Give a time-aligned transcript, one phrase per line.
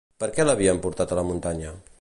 [0.21, 1.79] Per què l'havien portat a la muntanya?